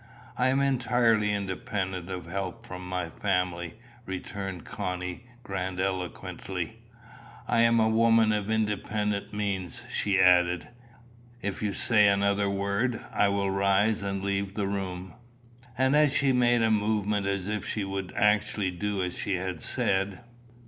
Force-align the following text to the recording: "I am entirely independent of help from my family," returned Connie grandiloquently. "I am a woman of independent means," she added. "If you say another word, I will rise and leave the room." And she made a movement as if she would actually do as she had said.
"I 0.35 0.47
am 0.47 0.61
entirely 0.61 1.31
independent 1.31 2.09
of 2.09 2.25
help 2.25 2.65
from 2.65 2.89
my 2.89 3.11
family," 3.11 3.75
returned 4.07 4.65
Connie 4.65 5.25
grandiloquently. 5.43 6.79
"I 7.47 7.61
am 7.61 7.79
a 7.79 7.87
woman 7.87 8.31
of 8.31 8.49
independent 8.49 9.31
means," 9.31 9.83
she 9.93 10.19
added. 10.19 10.67
"If 11.43 11.61
you 11.61 11.75
say 11.75 12.07
another 12.07 12.49
word, 12.49 12.99
I 13.13 13.27
will 13.27 13.51
rise 13.51 14.01
and 14.01 14.23
leave 14.23 14.55
the 14.55 14.65
room." 14.67 15.13
And 15.77 16.11
she 16.11 16.33
made 16.33 16.63
a 16.63 16.71
movement 16.71 17.27
as 17.27 17.47
if 17.47 17.63
she 17.63 17.83
would 17.83 18.11
actually 18.15 18.71
do 18.71 19.03
as 19.03 19.15
she 19.15 19.35
had 19.35 19.61
said. 19.61 20.21